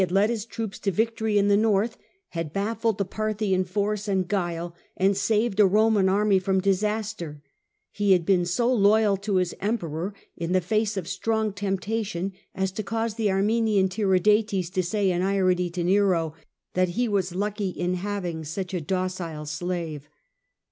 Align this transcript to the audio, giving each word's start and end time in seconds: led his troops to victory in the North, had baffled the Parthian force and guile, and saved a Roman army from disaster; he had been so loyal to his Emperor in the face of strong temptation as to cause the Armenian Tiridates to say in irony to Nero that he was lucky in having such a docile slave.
led 0.09 0.31
his 0.31 0.45
troops 0.47 0.79
to 0.79 0.89
victory 0.89 1.37
in 1.37 1.47
the 1.47 1.55
North, 1.55 1.95
had 2.29 2.51
baffled 2.51 2.97
the 2.97 3.05
Parthian 3.05 3.63
force 3.63 4.07
and 4.07 4.27
guile, 4.27 4.73
and 4.97 5.15
saved 5.15 5.59
a 5.59 5.65
Roman 5.67 6.09
army 6.09 6.39
from 6.39 6.59
disaster; 6.59 7.43
he 7.91 8.13
had 8.13 8.25
been 8.25 8.43
so 8.43 8.73
loyal 8.73 9.15
to 9.17 9.35
his 9.35 9.53
Emperor 9.61 10.15
in 10.35 10.53
the 10.53 10.59
face 10.59 10.97
of 10.97 11.07
strong 11.07 11.53
temptation 11.53 12.33
as 12.55 12.71
to 12.71 12.81
cause 12.81 13.13
the 13.13 13.29
Armenian 13.29 13.89
Tiridates 13.89 14.71
to 14.71 14.81
say 14.81 15.11
in 15.11 15.21
irony 15.21 15.69
to 15.69 15.83
Nero 15.83 16.33
that 16.73 16.89
he 16.97 17.07
was 17.07 17.35
lucky 17.35 17.69
in 17.69 17.93
having 17.93 18.43
such 18.43 18.73
a 18.73 18.81
docile 18.81 19.45
slave. 19.45 20.09